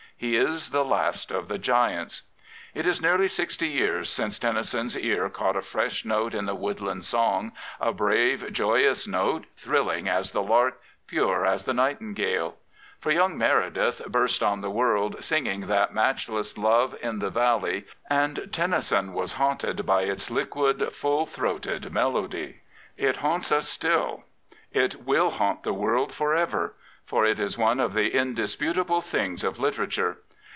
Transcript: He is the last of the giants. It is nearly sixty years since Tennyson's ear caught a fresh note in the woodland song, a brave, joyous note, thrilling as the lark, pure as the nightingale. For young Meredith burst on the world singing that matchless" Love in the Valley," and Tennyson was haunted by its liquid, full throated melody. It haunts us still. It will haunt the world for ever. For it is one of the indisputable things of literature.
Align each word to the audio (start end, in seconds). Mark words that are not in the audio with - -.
He 0.21 0.35
is 0.37 0.69
the 0.69 0.85
last 0.85 1.31
of 1.31 1.47
the 1.47 1.57
giants. 1.57 2.21
It 2.75 2.85
is 2.85 3.01
nearly 3.01 3.27
sixty 3.27 3.67
years 3.69 4.07
since 4.07 4.37
Tennyson's 4.37 4.95
ear 4.95 5.31
caught 5.31 5.55
a 5.55 5.63
fresh 5.63 6.05
note 6.05 6.35
in 6.35 6.45
the 6.45 6.53
woodland 6.53 7.05
song, 7.05 7.53
a 7.79 7.91
brave, 7.91 8.53
joyous 8.53 9.07
note, 9.07 9.45
thrilling 9.57 10.07
as 10.07 10.31
the 10.31 10.43
lark, 10.43 10.79
pure 11.07 11.43
as 11.43 11.65
the 11.65 11.73
nightingale. 11.73 12.57
For 12.99 13.09
young 13.09 13.35
Meredith 13.35 14.03
burst 14.09 14.43
on 14.43 14.61
the 14.61 14.69
world 14.69 15.23
singing 15.23 15.61
that 15.65 15.91
matchless" 15.91 16.55
Love 16.55 16.95
in 17.01 17.17
the 17.17 17.31
Valley," 17.31 17.87
and 18.07 18.47
Tennyson 18.51 19.13
was 19.13 19.33
haunted 19.33 19.87
by 19.87 20.03
its 20.03 20.29
liquid, 20.29 20.93
full 20.93 21.25
throated 21.25 21.91
melody. 21.91 22.59
It 22.95 23.17
haunts 23.17 23.51
us 23.51 23.67
still. 23.67 24.25
It 24.71 25.01
will 25.01 25.31
haunt 25.31 25.63
the 25.63 25.73
world 25.73 26.13
for 26.13 26.35
ever. 26.35 26.75
For 27.03 27.25
it 27.25 27.41
is 27.41 27.57
one 27.57 27.79
of 27.81 27.93
the 27.93 28.13
indisputable 28.15 29.01
things 29.01 29.43
of 29.43 29.59
literature. 29.59 30.19